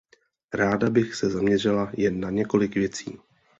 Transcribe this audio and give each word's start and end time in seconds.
Ráda 0.53 0.89
bych 0.89 1.15
se 1.15 1.29
zaměřila 1.29 1.91
jen 1.97 2.19
na 2.19 2.29
několik 2.29 2.75
věcí. 2.75 3.17